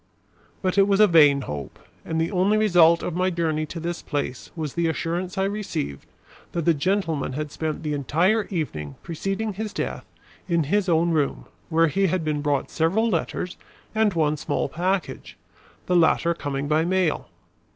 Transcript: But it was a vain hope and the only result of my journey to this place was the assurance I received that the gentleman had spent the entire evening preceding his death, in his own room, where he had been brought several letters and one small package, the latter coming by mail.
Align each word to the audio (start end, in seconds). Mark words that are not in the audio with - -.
But 0.63 0.79
it 0.79 0.87
was 0.87 0.99
a 0.99 1.05
vain 1.05 1.41
hope 1.41 1.77
and 2.03 2.19
the 2.19 2.31
only 2.31 2.57
result 2.57 3.03
of 3.03 3.13
my 3.13 3.29
journey 3.29 3.67
to 3.67 3.79
this 3.79 4.01
place 4.01 4.49
was 4.55 4.73
the 4.73 4.87
assurance 4.87 5.37
I 5.37 5.43
received 5.43 6.07
that 6.53 6.65
the 6.65 6.73
gentleman 6.73 7.33
had 7.33 7.51
spent 7.51 7.83
the 7.83 7.93
entire 7.93 8.45
evening 8.49 8.95
preceding 9.03 9.53
his 9.53 9.73
death, 9.73 10.05
in 10.49 10.63
his 10.63 10.89
own 10.89 11.11
room, 11.11 11.45
where 11.69 11.85
he 11.85 12.07
had 12.07 12.25
been 12.25 12.41
brought 12.41 12.71
several 12.71 13.09
letters 13.11 13.57
and 13.93 14.11
one 14.15 14.37
small 14.37 14.67
package, 14.67 15.37
the 15.85 15.95
latter 15.95 16.33
coming 16.33 16.67
by 16.67 16.83
mail. 16.83 17.29